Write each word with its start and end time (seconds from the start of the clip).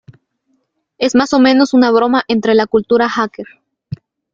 Es 0.97 1.13
más 1.13 1.31
o 1.31 1.37
menos 1.39 1.75
una 1.75 1.91
broma 1.91 2.23
entre 2.27 2.55
la 2.55 2.65
cultura 2.65 3.07
hacker. 3.07 3.45